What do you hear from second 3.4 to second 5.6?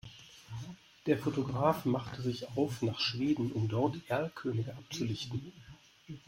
um dort Erlkönige abzulichten.